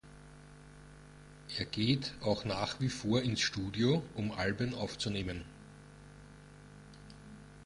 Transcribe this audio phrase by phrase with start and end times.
[1.59, 5.45] Er geht auch nach wie vor ins Studio, um Alben aufzunehmen.